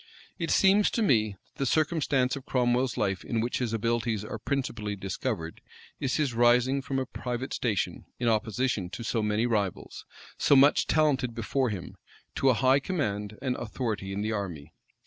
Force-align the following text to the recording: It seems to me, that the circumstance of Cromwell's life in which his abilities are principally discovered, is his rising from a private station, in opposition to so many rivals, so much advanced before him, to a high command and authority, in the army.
It 0.39 0.49
seems 0.49 0.89
to 0.89 1.03
me, 1.03 1.33
that 1.35 1.59
the 1.59 1.65
circumstance 1.67 2.35
of 2.35 2.47
Cromwell's 2.47 2.97
life 2.97 3.23
in 3.23 3.39
which 3.39 3.59
his 3.59 3.71
abilities 3.71 4.25
are 4.25 4.39
principally 4.39 4.95
discovered, 4.95 5.61
is 5.99 6.15
his 6.15 6.33
rising 6.33 6.81
from 6.81 6.97
a 6.97 7.05
private 7.05 7.53
station, 7.53 8.05
in 8.17 8.27
opposition 8.27 8.89
to 8.89 9.03
so 9.03 9.21
many 9.21 9.45
rivals, 9.45 10.07
so 10.39 10.55
much 10.55 10.85
advanced 10.89 11.35
before 11.35 11.69
him, 11.69 11.97
to 12.33 12.49
a 12.49 12.55
high 12.55 12.79
command 12.79 13.37
and 13.43 13.55
authority, 13.57 14.11
in 14.11 14.21
the 14.23 14.31
army. 14.31 14.73